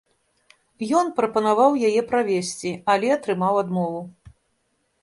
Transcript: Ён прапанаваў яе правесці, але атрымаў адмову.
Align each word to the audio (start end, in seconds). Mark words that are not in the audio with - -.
Ён 0.99 1.11
прапанаваў 1.19 1.77
яе 1.91 2.01
правесці, 2.11 2.71
але 2.95 3.07
атрымаў 3.19 3.53
адмову. 3.65 4.01